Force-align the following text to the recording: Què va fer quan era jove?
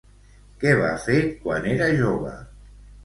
Què 0.63 0.71
va 0.79 0.87
fer 1.05 1.19
quan 1.43 1.67
era 1.75 1.91
jove? 2.01 2.33